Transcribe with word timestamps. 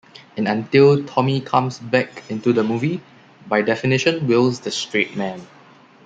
And 0.35 0.47
until 0.47 1.03
Tommy 1.05 1.41
comes 1.41 1.77
back 1.77 2.23
into 2.31 2.53
the 2.53 2.63
movie, 2.63 3.01
by 3.47 3.61
definition 3.61 4.25
Will's 4.25 4.61
the 4.61 4.71
straight 4.71 5.15
man. 5.15 5.45